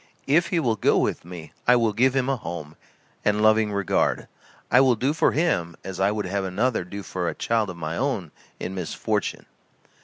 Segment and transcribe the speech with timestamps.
[0.25, 2.75] If he will go with me I will give him a home,
[3.23, 4.27] and loving regard
[4.71, 7.77] I will do for him as I would have another do for a child of
[7.77, 9.45] my own in misfortune."